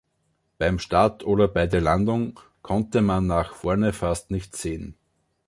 [0.57, 4.95] Beim Start oder bei der Landung konnte man nach vorne fast nichts sehen.